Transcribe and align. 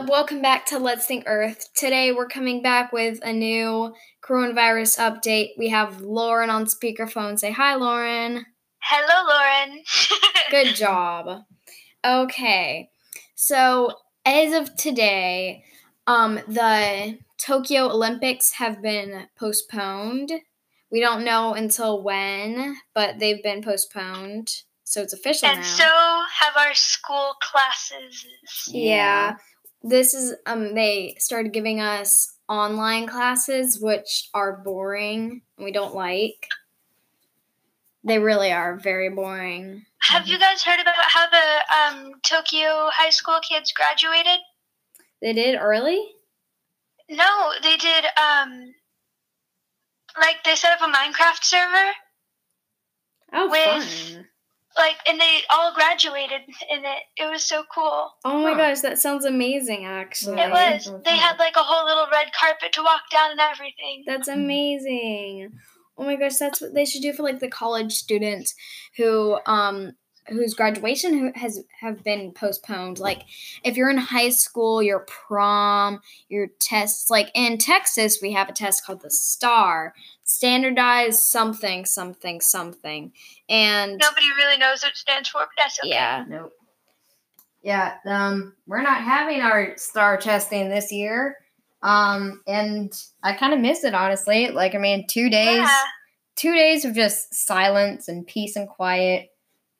up? 0.00 0.08
Welcome 0.08 0.40
back 0.40 0.66
to 0.66 0.78
Let's 0.78 1.06
Think 1.06 1.24
Earth. 1.26 1.68
Today 1.74 2.12
we're 2.12 2.28
coming 2.28 2.62
back 2.62 2.92
with 2.92 3.18
a 3.22 3.32
new 3.32 3.94
coronavirus 4.24 4.98
update. 4.98 5.50
We 5.58 5.68
have 5.68 6.00
Lauren 6.00 6.48
on 6.48 6.66
speakerphone. 6.66 7.38
Say 7.38 7.50
hi, 7.50 7.74
Lauren. 7.74 8.46
Hello, 8.82 9.28
Lauren. 9.28 9.82
Good 10.50 10.74
job. 10.74 11.42
Okay, 12.04 12.88
so 13.34 13.92
as 14.24 14.54
of 14.54 14.74
today, 14.76 15.64
um, 16.06 16.40
the 16.48 17.18
Tokyo 17.38 17.90
Olympics 17.90 18.52
have 18.52 18.80
been 18.80 19.26
postponed. 19.38 20.32
We 20.90 21.00
don't 21.00 21.24
know 21.24 21.52
until 21.54 22.02
when, 22.02 22.76
but 22.94 23.18
they've 23.18 23.42
been 23.42 23.62
postponed. 23.62 24.48
So 24.84 25.02
it's 25.02 25.12
official 25.12 25.48
and 25.48 25.60
now. 25.60 25.66
so 25.66 25.84
have 25.84 26.56
our 26.56 26.74
school 26.74 27.34
classes. 27.40 28.24
Yeah. 28.66 29.36
This 29.82 30.14
is 30.14 30.34
um 30.46 30.74
they 30.74 31.16
started 31.18 31.52
giving 31.52 31.80
us 31.80 32.34
online 32.48 33.06
classes 33.06 33.78
which 33.80 34.28
are 34.34 34.56
boring 34.58 35.42
and 35.56 35.64
we 35.64 35.72
don't 35.72 35.94
like. 35.94 36.48
They 38.02 38.18
really 38.18 38.50
are 38.52 38.76
very 38.76 39.10
boring. 39.10 39.84
Have 40.00 40.26
you 40.26 40.38
guys 40.38 40.62
heard 40.62 40.80
about 40.80 40.94
how 40.96 41.26
the 41.28 41.98
um, 42.06 42.12
Tokyo 42.22 42.88
high 42.92 43.10
school 43.10 43.38
kids 43.46 43.72
graduated? 43.72 44.38
They 45.20 45.34
did 45.34 45.58
early? 45.60 46.02
No, 47.10 47.52
they 47.62 47.76
did. 47.76 48.04
Um, 48.16 48.74
like 50.18 50.42
they 50.44 50.54
set 50.54 50.80
up 50.80 50.88
a 50.88 50.90
Minecraft 50.90 51.42
server, 51.44 51.90
Oh 53.32 53.48
With- 53.50 53.84
fun. 53.84 54.26
Like, 54.76 54.96
and 55.08 55.20
they 55.20 55.40
all 55.50 55.74
graduated 55.74 56.42
in 56.70 56.84
it. 56.84 57.02
It 57.16 57.30
was 57.30 57.44
so 57.44 57.64
cool. 57.74 58.10
Oh 58.24 58.42
my 58.42 58.52
Huh. 58.52 58.56
gosh, 58.58 58.80
that 58.80 58.98
sounds 58.98 59.24
amazing 59.24 59.84
actually. 59.84 60.40
It 60.40 60.50
was. 60.50 60.90
They 61.04 61.16
had 61.16 61.38
like 61.38 61.56
a 61.56 61.62
whole 61.62 61.84
little 61.86 62.06
red 62.10 62.28
carpet 62.38 62.72
to 62.74 62.82
walk 62.82 63.02
down 63.10 63.32
and 63.32 63.40
everything. 63.40 64.04
That's 64.06 64.28
amazing. 64.28 65.52
Oh 65.98 66.04
my 66.04 66.16
gosh, 66.16 66.36
that's 66.36 66.60
what 66.60 66.72
they 66.74 66.84
should 66.84 67.02
do 67.02 67.12
for 67.12 67.22
like 67.22 67.40
the 67.40 67.48
college 67.50 67.92
students 67.92 68.54
who 68.96 69.38
um 69.46 69.92
whose 70.28 70.54
graduation 70.54 71.32
has 71.34 71.60
have 71.80 72.04
been 72.04 72.32
postponed. 72.32 72.98
Like 72.98 73.22
if 73.64 73.76
you're 73.76 73.90
in 73.90 73.96
high 73.98 74.28
school, 74.30 74.82
your 74.82 75.00
prom, 75.00 76.00
your 76.28 76.48
tests 76.60 77.10
like 77.10 77.30
in 77.34 77.58
Texas 77.58 78.18
we 78.22 78.32
have 78.32 78.48
a 78.48 78.52
test 78.52 78.84
called 78.84 79.02
the 79.02 79.10
STAAR, 79.10 79.94
standardized 80.24 81.18
something 81.20 81.84
something 81.84 82.40
something. 82.40 83.12
And 83.48 83.98
Nobody 83.98 84.26
really 84.36 84.56
knows 84.58 84.82
what 84.82 84.92
it 84.92 84.96
stands 84.96 85.28
for, 85.28 85.40
but 85.40 85.48
that's 85.56 85.78
okay. 85.80 85.90
yeah. 85.90 86.24
Nope. 86.28 86.52
Yeah, 87.62 87.96
um, 88.06 88.54
we're 88.66 88.80
not 88.82 89.02
having 89.02 89.40
our 89.42 89.76
STAAR 89.76 90.16
testing 90.16 90.70
this 90.70 90.90
year. 90.90 91.36
Um, 91.82 92.40
and 92.46 92.92
I 93.22 93.34
kind 93.34 93.52
of 93.52 93.60
miss 93.60 93.84
it 93.84 93.94
honestly. 93.94 94.48
Like, 94.50 94.74
I 94.74 94.78
mean, 94.78 95.06
two 95.06 95.28
days, 95.28 95.58
Yeah. 95.58 95.76
two 96.36 96.54
days 96.54 96.84
of 96.86 96.94
just 96.94 97.34
silence 97.34 98.08
and 98.08 98.26
peace 98.26 98.56
and 98.56 98.66
quiet, 98.68 99.28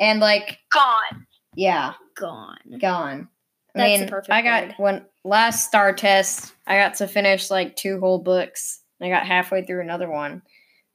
and 0.00 0.20
like, 0.20 0.58
Gone. 0.72 1.26
yeah, 1.54 1.94
Gone. 2.16 2.58
gone. 2.80 3.28
I 3.74 3.78
That's 3.78 3.92
the 3.94 3.98
mean, 4.00 4.08
perfect 4.08 4.32
I 4.32 4.42
got 4.42 4.62
word. 4.68 4.74
when 4.78 5.06
last 5.24 5.66
STAAR 5.66 5.92
test, 5.94 6.52
I 6.66 6.76
got 6.76 6.94
to 6.96 7.08
finish 7.08 7.50
like 7.50 7.74
two 7.76 7.98
whole 8.00 8.18
books. 8.18 8.80
I 9.02 9.08
got 9.08 9.26
halfway 9.26 9.64
through 9.64 9.80
another 9.80 10.08
one. 10.08 10.42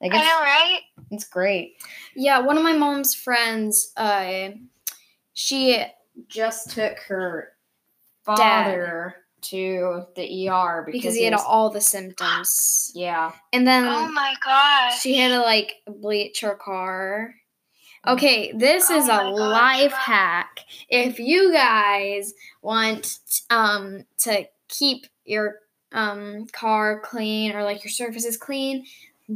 Like, 0.00 0.14
I 0.14 0.18
know, 0.18 0.40
right? 0.40 0.80
it's 1.10 1.26
great. 1.28 1.74
Yeah, 2.14 2.38
one 2.38 2.56
of 2.56 2.62
my 2.62 2.72
mom's 2.76 3.14
friends, 3.14 3.92
uh 3.96 4.50
she 5.34 5.84
Just 6.28 6.70
took 6.70 6.98
her 7.08 7.52
father 8.24 9.16
to 9.40 10.02
the 10.16 10.48
ER 10.48 10.82
because, 10.86 11.00
because 11.00 11.14
he 11.16 11.24
had 11.24 11.32
was- 11.32 11.44
all 11.46 11.70
the 11.70 11.80
symptoms. 11.80 12.92
yeah. 12.94 13.32
And 13.52 13.66
then 13.66 13.84
Oh 13.86 14.08
my 14.12 14.34
gosh. 14.44 15.00
She 15.00 15.16
had 15.16 15.28
to 15.30 15.40
like 15.40 15.74
bleach 15.86 16.40
her 16.40 16.54
car. 16.54 17.34
Okay, 18.06 18.52
this 18.52 18.90
is 18.90 19.08
Oh 19.08 19.12
a 19.12 19.16
my 19.16 19.30
gosh, 19.30 19.80
life 19.82 19.92
hack. 19.92 20.60
If 20.88 21.18
you 21.18 21.52
guys 21.52 22.32
want 22.62 23.18
um 23.50 24.04
to 24.18 24.44
keep 24.68 25.06
your 25.24 25.56
um 25.92 26.46
car 26.52 27.00
clean 27.00 27.52
or 27.54 27.62
like 27.64 27.82
your 27.84 27.90
surfaces 27.90 28.36
clean, 28.36 28.86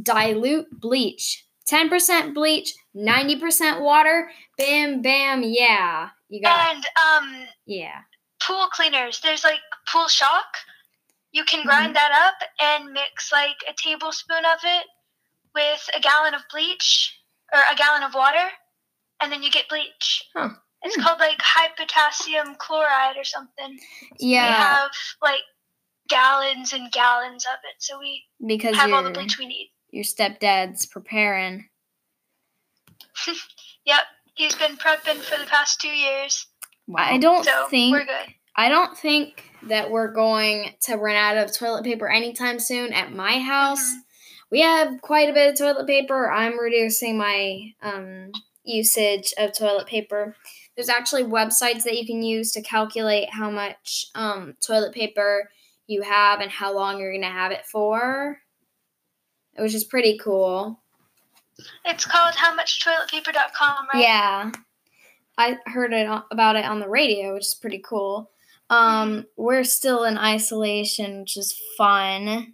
dilute 0.01 0.67
bleach. 0.79 1.45
10% 1.69 2.33
bleach, 2.33 2.73
90% 2.93 3.79
water. 3.81 4.29
Bam 4.57 5.01
bam, 5.01 5.43
yeah. 5.43 6.09
You 6.29 6.41
got 6.41 6.75
And 6.75 6.85
um, 6.85 7.47
yeah. 7.65 8.01
pool 8.41 8.67
cleaners. 8.67 9.21
There's 9.21 9.43
like 9.45 9.61
pool 9.87 10.07
shock. 10.09 10.57
You 11.31 11.43
can 11.45 11.59
Mm-hmm. 11.59 11.67
grind 11.69 11.95
that 11.95 12.11
up 12.11 12.49
and 12.61 12.91
mix 12.91 13.31
like 13.31 13.55
a 13.69 13.73
tablespoon 13.77 14.43
of 14.45 14.59
it 14.63 14.85
with 15.55 15.89
a 15.97 16.01
gallon 16.01 16.33
of 16.33 16.41
bleach 16.51 17.17
or 17.53 17.59
a 17.71 17.75
gallon 17.75 18.03
of 18.03 18.13
water, 18.13 18.49
and 19.21 19.31
then 19.31 19.43
you 19.43 19.51
get 19.51 19.69
bleach. 19.69 20.23
Huh. 20.35 20.49
It's 20.81 20.95
Hmm. 20.95 21.01
called 21.01 21.19
like 21.19 21.41
high 21.41 21.69
potassium 21.77 22.55
chloride 22.55 23.15
or 23.17 23.23
something. 23.23 23.79
Yeah. 24.19 24.47
We 24.47 24.51
have 24.53 24.91
like 25.21 25.41
gallons 26.09 26.73
and 26.73 26.91
gallons 26.91 27.45
of 27.45 27.59
it, 27.63 27.75
so 27.81 27.97
we 27.99 28.23
because 28.45 28.75
have 28.75 28.91
all 28.91 29.03
the 29.03 29.11
bleach 29.11 29.37
we 29.39 29.45
need. 29.45 29.71
your 29.91 30.03
stepdad's 30.03 30.85
preparing. 30.85 31.69
Yep, 33.85 33.99
he's 34.35 34.55
been 34.55 34.77
prepping 34.77 35.17
for 35.21 35.37
the 35.37 35.45
past 35.45 35.81
two 35.81 35.89
years, 35.89 36.47
Wow. 36.87 37.03
I 37.03 37.17
don't 37.17 37.43
so 37.43 37.67
think 37.69 37.91
we're 37.93 38.05
good. 38.05 38.33
I 38.55 38.69
don't 38.69 38.97
think 38.97 39.43
that 39.63 39.89
we're 39.91 40.11
going 40.13 40.73
to 40.83 40.95
run 40.95 41.15
out 41.15 41.35
of 41.37 41.51
toilet 41.53 41.83
paper 41.83 42.09
anytime 42.09 42.59
soon 42.59 42.93
at 42.93 43.11
my 43.11 43.39
house. 43.39 43.83
Mhm. 43.83 43.99
We 44.53 44.61
have 44.61 45.01
quite 45.01 45.31
a 45.31 45.33
bit 45.33 45.49
of 45.49 45.57
toilet 45.57 45.87
paper. 45.87 46.31
I'm 46.31 46.59
reducing 46.59 47.17
my 47.17 47.73
um, 47.81 48.31
usage 48.63 49.33
of 49.39 49.57
toilet 49.57 49.87
paper. 49.87 50.35
There's 50.75 50.89
actually 50.89 51.23
websites 51.23 51.81
that 51.85 51.97
you 51.97 52.05
can 52.05 52.21
use 52.21 52.51
to 52.51 52.61
calculate 52.61 53.31
how 53.31 53.49
much 53.49 54.05
um, 54.13 54.53
toilet 54.63 54.93
paper 54.93 55.49
you 55.87 56.03
have 56.03 56.39
and 56.39 56.51
how 56.51 56.71
long 56.71 56.99
you're 56.99 57.11
going 57.11 57.23
to 57.23 57.29
have 57.29 57.51
it 57.51 57.65
for, 57.65 58.37
which 59.57 59.73
is 59.73 59.85
pretty 59.85 60.19
cool. 60.19 60.79
It's 61.83 62.05
called 62.05 62.35
howmuchtoiletpaper.com, 62.35 63.87
right? 63.91 64.03
Yeah. 64.03 64.51
I 65.35 65.57
heard 65.65 65.93
it 65.93 66.07
about 66.29 66.57
it 66.57 66.65
on 66.65 66.79
the 66.79 66.89
radio, 66.89 67.33
which 67.33 67.45
is 67.45 67.57
pretty 67.59 67.81
cool. 67.83 68.29
Um, 68.69 69.25
we're 69.35 69.63
still 69.63 70.03
in 70.03 70.19
isolation, 70.19 71.21
which 71.21 71.37
is 71.37 71.59
fun. 71.75 72.53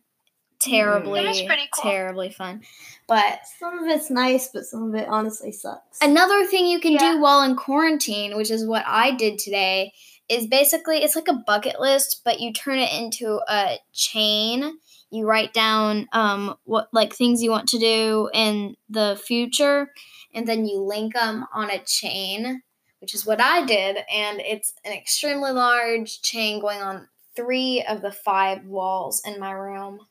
Terribly, 0.59 1.23
That 1.23 1.29
is 1.35 1.41
pretty 1.43 1.69
cool. 1.73 1.89
terribly 1.91 2.29
fun. 2.29 2.61
But 3.07 3.39
Some 3.59 3.79
of 3.79 3.87
it's 3.87 4.09
nice, 4.09 4.49
but 4.53 4.65
some 4.65 4.89
of 4.89 4.95
it 4.95 5.07
honestly 5.07 5.51
sucks. 5.51 5.97
another 6.01 6.45
thing 6.45 6.67
you 6.67 6.79
can 6.79 6.93
Yeah. 6.93 7.13
do 7.13 7.19
while 7.21 7.41
in 7.41 7.55
quarantine, 7.55 8.35
which 8.35 8.51
is 8.51 8.65
what 8.65 8.83
I 8.85 9.11
did 9.11 9.39
today, 9.39 9.93
is 10.27 10.45
basically 10.47 10.97
it's 11.03 11.15
like 11.15 11.27
a 11.27 11.33
bucket 11.33 11.79
list, 11.79 12.21
but 12.23 12.39
you 12.39 12.53
turn 12.53 12.77
it 12.77 12.91
into 12.93 13.39
a 13.47 13.79
chain. 13.93 14.77
You 15.09 15.25
write 15.25 15.53
down 15.53 16.07
um, 16.11 16.55
what 16.65 16.89
like 16.93 17.13
things 17.15 17.41
you 17.41 17.49
want 17.49 17.69
to 17.69 17.79
do 17.79 18.29
in 18.33 18.75
the 18.89 19.19
future, 19.25 19.91
and 20.33 20.45
then 20.47 20.67
you 20.67 20.81
link 20.81 21.13
them 21.15 21.45
on 21.51 21.71
a 21.71 21.79
chain, 21.79 22.61
which 22.99 23.15
is 23.15 23.25
what 23.25 23.41
I 23.41 23.65
did. 23.65 23.97
And 24.13 24.39
it's 24.41 24.73
an 24.85 24.91
extremely 24.91 25.51
large 25.51 26.21
chain 26.21 26.59
going 26.59 26.79
on 26.81 27.07
three 27.35 27.83
of 27.89 28.01
the 28.01 28.11
five 28.11 28.65
walls 28.65 29.21
in 29.25 29.39
my 29.39 29.51
room. 29.51 30.05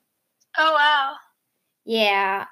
Oh 0.59 0.73
wow. 0.73 1.15
Yeah. 1.85 2.47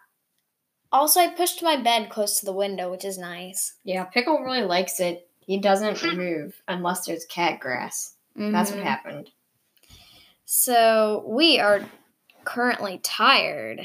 Also, 0.92 1.20
I 1.20 1.28
pushed 1.28 1.62
my 1.62 1.76
bed 1.76 2.08
close 2.10 2.38
to 2.38 2.46
the 2.46 2.52
window, 2.52 2.90
which 2.90 3.04
is 3.04 3.18
nice. 3.18 3.74
Yeah, 3.84 4.04
Pickle 4.04 4.38
really 4.40 4.62
likes 4.62 5.00
it. 5.00 5.28
He 5.40 5.58
doesn't 5.58 6.02
move 6.16 6.60
unless 6.68 7.04
there's 7.06 7.24
cat 7.26 7.60
grass. 7.60 8.14
That's 8.36 8.70
what 8.70 8.80
Mhm. 8.80 8.84
happened. 8.84 9.30
So 10.44 11.24
we 11.26 11.58
are 11.58 11.80
currently 12.44 12.98
tired. 13.02 13.80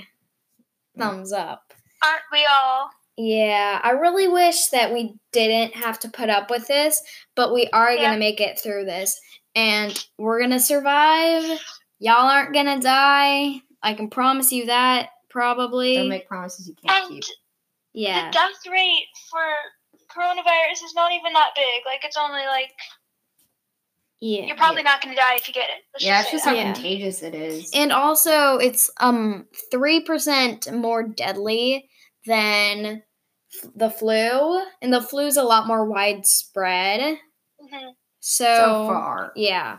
Thumbs 0.98 1.32
up. 1.34 1.74
Aren't 2.04 2.22
we 2.32 2.46
all? 2.46 2.90
Yeah, 3.18 3.80
I 3.84 3.92
really 3.92 4.28
wish 4.28 4.68
that 4.68 4.94
we 4.94 5.16
didn't 5.32 5.76
have 5.76 6.00
to 6.00 6.10
put 6.10 6.30
up 6.30 6.50
with 6.50 6.68
this, 6.68 7.02
but 7.36 7.54
we 7.54 7.68
are 7.68 7.92
Yeah. 7.92 8.04
gonna 8.04 8.18
make 8.18 8.40
it 8.42 8.60
through 8.60 8.86
this, 8.86 9.20
and 9.56 10.06
we're 10.18 10.40
gonna 10.42 10.60
survive. 10.60 11.62
Y'all 12.00 12.28
aren't 12.30 12.54
gonna 12.54 12.80
die. 12.80 13.62
I 13.84 13.94
can 13.94 14.10
promise 14.10 14.52
you 14.52 14.66
that. 14.68 15.10
Probably. 15.30 15.96
Don't 15.96 16.10
make 16.10 16.28
promises 16.28 16.68
you 16.68 16.76
can't 16.86 17.06
And 17.12 17.22
keep. 17.24 17.36
yeah. 17.94 18.28
the 18.28 18.34
death 18.34 18.72
rate 18.72 19.06
for 19.30 19.40
coronavirus 20.14 20.84
is 20.84 20.94
not 20.94 21.12
even 21.14 21.32
that 21.34 21.52
big. 21.56 21.84
Like 21.86 22.04
it's 22.04 22.18
only 22.18 22.46
like 22.46 22.72
yeah. 24.20 24.46
you're 24.46 24.56
probably 24.58 24.84
not 24.84 25.02
going 25.02 25.16
to 25.16 25.20
die 25.20 25.36
if 25.36 25.48
you 25.48 25.54
get 25.54 25.70
it. 25.70 25.84
Let's 25.94 26.06
Yeah, 26.06 26.18
just 26.22 26.26
it's 26.26 26.32
just 26.32 26.46
that. 26.46 26.52
how 26.52 26.56
Yeah. 26.58 26.74
contagious 26.74 27.24
it 27.24 27.34
is. 27.34 27.72
And 27.74 27.92
also, 27.92 28.58
it's 28.58 28.90
um 29.00 29.48
three 29.72 30.02
percent 30.02 30.72
more 30.72 31.04
deadly 31.08 31.90
than 32.26 33.04
f- 33.64 33.70
the 33.76 33.90
flu, 33.90 34.64
and 34.82 34.94
the 34.94 35.02
flu's 35.02 35.38
a 35.38 35.44
lot 35.44 35.66
more 35.66 35.86
widespread. 35.86 37.18
Mhm. 37.64 37.92
So, 38.20 38.44
so 38.46 38.88
far. 38.88 39.32
yeah. 39.36 39.78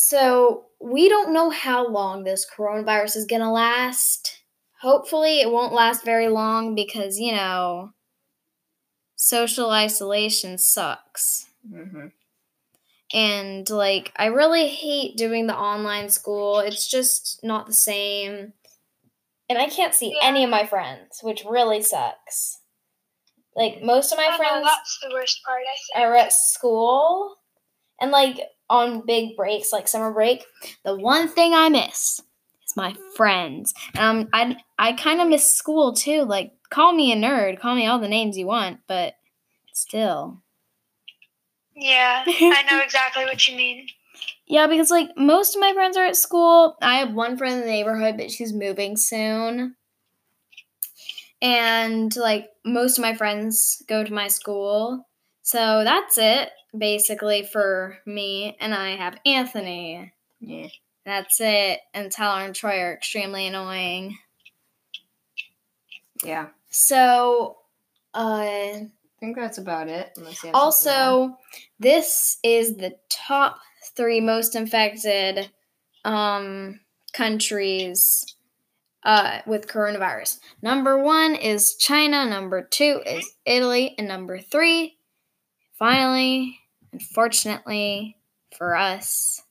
So 0.00 0.66
we 0.80 1.08
don't 1.08 1.32
know 1.32 1.50
how 1.50 1.84
long 1.84 2.22
this 2.22 2.46
coronavirus 2.48 3.16
is 3.16 3.24
going 3.24 3.42
to 3.42 3.50
last. 3.50 4.42
Hopefully, 4.80 5.40
it 5.40 5.50
won't 5.50 5.72
last 5.72 6.04
very 6.04 6.28
long 6.28 6.76
because, 6.76 7.18
you 7.18 7.32
know, 7.32 7.90
social 9.16 9.70
isolation 9.70 10.56
sucks. 10.56 11.46
Mm-hmm. 11.68 12.06
And, 13.12 13.68
like, 13.68 14.12
I 14.14 14.26
really 14.26 14.68
hate 14.68 15.16
doing 15.16 15.48
the 15.48 15.56
online 15.56 16.10
school. 16.10 16.60
It's 16.60 16.88
just 16.88 17.40
not 17.42 17.66
the 17.66 17.72
same. 17.74 18.52
And 19.48 19.58
I 19.58 19.68
can't 19.68 19.96
see 19.96 20.12
Yeah. 20.14 20.28
any 20.28 20.44
of 20.44 20.50
my 20.50 20.64
friends, 20.64 21.18
which 21.24 21.44
really 21.44 21.82
sucks. 21.82 22.60
Like, 23.56 23.82
most 23.82 24.12
of 24.12 24.18
my 24.18 24.28
know 24.28 24.36
friends 24.36 24.64
that's 24.64 24.98
the 25.02 25.10
worst 25.12 25.40
part. 25.44 25.62
I 25.62 25.98
think. 25.98 26.06
are 26.06 26.14
at 26.14 26.32
school 26.32 27.38
and 28.00 28.12
like 28.12 28.38
on 28.70 29.04
big 29.06 29.36
breaks 29.36 29.72
like 29.72 29.88
summer 29.88 30.12
break 30.12 30.44
the 30.84 30.94
one 30.96 31.28
thing 31.28 31.54
i 31.54 31.68
miss 31.68 32.20
is 32.66 32.76
my 32.76 32.94
friends. 33.16 33.72
Um 33.98 34.28
i 34.32 34.56
i 34.78 34.92
kind 34.92 35.20
of 35.20 35.28
miss 35.28 35.50
school 35.52 35.94
too 35.94 36.22
like 36.24 36.52
call 36.70 36.92
me 36.92 37.12
a 37.12 37.16
nerd 37.16 37.58
call 37.60 37.74
me 37.74 37.86
all 37.86 37.98
the 37.98 38.08
names 38.08 38.36
you 38.36 38.46
want 38.46 38.80
but 38.86 39.14
still. 39.72 40.42
Yeah, 41.74 42.24
I 42.26 42.64
know 42.70 42.80
exactly 42.80 43.24
what 43.24 43.46
you 43.46 43.56
mean. 43.56 43.86
yeah 44.46 44.66
because 44.66 44.90
like 44.90 45.10
most 45.16 45.54
of 45.54 45.60
my 45.60 45.72
friends 45.72 45.96
are 45.96 46.06
at 46.06 46.16
school. 46.16 46.76
I 46.82 46.96
have 46.96 47.14
one 47.14 47.36
friend 47.36 47.54
in 47.54 47.60
the 47.60 47.66
neighborhood 47.66 48.16
but 48.16 48.30
she's 48.30 48.52
moving 48.52 48.96
soon. 48.96 49.76
And 51.40 52.14
like 52.16 52.48
most 52.64 52.98
of 52.98 53.02
my 53.02 53.14
friends 53.14 53.82
go 53.88 54.02
to 54.04 54.12
my 54.12 54.28
school. 54.28 55.06
So 55.42 55.82
that's 55.84 56.18
it 56.18 56.50
basically 56.76 57.42
for 57.42 57.98
me 58.04 58.56
and 58.60 58.74
i 58.74 58.96
have 58.96 59.18
anthony 59.24 60.12
Yeah. 60.40 60.68
That's 61.08 61.40
it. 61.40 61.80
And 61.94 62.12
Tyler 62.12 62.44
and 62.44 62.54
Troy 62.54 62.80
are 62.80 62.92
extremely 62.92 63.46
annoying. 63.46 64.18
Yeah. 66.22 66.48
So, 66.68 67.56
uh, 68.14 68.18
I 68.18 68.90
think 69.18 69.34
that's 69.34 69.56
about 69.56 69.88
it. 69.88 70.12
Unless 70.18 70.44
you 70.44 70.50
have 70.50 70.54
something 70.54 70.84
to 70.84 70.90
add. 70.90 71.00
also, 71.00 71.38
this 71.80 72.36
is 72.42 72.76
the 72.76 72.94
top 73.08 73.58
three 73.96 74.20
most 74.20 74.54
infected 74.54 75.50
um, 76.04 76.80
countries 77.14 78.36
uh, 79.02 79.38
with 79.46 79.66
coronavirus. 79.66 80.40
Number 80.60 80.98
one 81.02 81.34
is 81.36 81.74
China. 81.76 82.26
Number 82.26 82.62
two 82.62 83.00
is 83.06 83.34
Italy. 83.46 83.94
And 83.96 84.08
number 84.08 84.40
three, 84.40 84.97
finally, 85.78 86.58
unfortunately 86.92 88.16
for 88.56 88.76
us, 88.76 89.42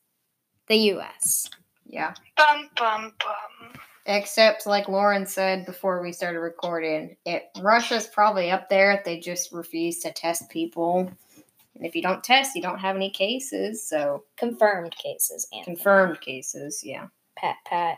the 0.67 0.75
U.S. 0.75 1.49
yeah. 1.85 2.13
Bum 2.35 2.69
bum 2.77 3.13
bum. 3.19 3.73
Except, 4.05 4.65
like 4.65 4.87
Lauren 4.87 5.25
said 5.25 5.65
before 5.65 6.01
we 6.01 6.13
started 6.13 6.39
recording, 6.39 7.17
it 7.25 7.49
Russia's 7.59 8.07
probably 8.07 8.51
up 8.51 8.69
there. 8.69 9.01
They 9.03 9.19
just 9.19 9.51
refuse 9.51 9.99
to 9.99 10.13
test 10.13 10.49
people, 10.49 11.11
and 11.75 11.85
if 11.85 11.95
you 11.95 12.01
don't 12.01 12.23
test, 12.23 12.55
you 12.55 12.61
don't 12.61 12.79
have 12.79 12.95
any 12.95 13.09
cases. 13.09 13.85
So 13.85 14.23
Confirmed 14.37 14.95
cases. 14.95 15.47
And 15.51 15.65
confirmed 15.65 16.21
cases, 16.21 16.81
yeah. 16.83 17.07
pat 17.37 17.57
pat. 17.65 17.97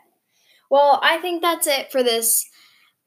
Well, 0.72 1.00
I 1.04 1.18
think 1.18 1.42
that's 1.42 1.68
it 1.68 1.92
for 1.92 2.04
this 2.04 2.49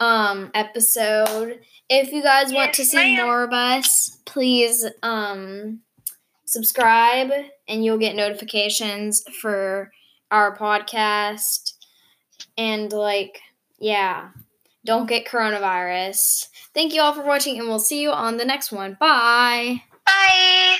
um 0.02 0.50
episode. 0.52 1.60
If 1.88 2.12
you 2.12 2.22
guys 2.22 2.50
yes, 2.50 2.56
want 2.56 2.74
to 2.74 2.84
see 2.84 3.16
ma'am. 3.16 3.24
more 3.24 3.44
of 3.44 3.52
us, 3.52 4.18
please 4.24 4.84
um 5.02 5.80
subscribe 6.44 7.30
and 7.68 7.84
you'll 7.84 7.98
get 7.98 8.16
notifications 8.16 9.22
for 9.40 9.92
our 10.32 10.56
podcast 10.56 11.74
and 12.58 12.92
like 12.92 13.40
yeah, 13.78 14.30
don't 14.84 15.08
get 15.08 15.24
coronavirus. 15.24 16.48
Thank 16.74 16.94
you 16.94 17.00
all 17.00 17.12
for 17.14 17.24
watching 17.24 17.60
and 17.60 17.68
we'll 17.68 17.78
see 17.78 18.02
you 18.02 18.10
on 18.10 18.38
the 18.38 18.44
next 18.44 18.72
one. 18.72 18.96
Bye. 18.98 19.82
Bye. 20.04 20.78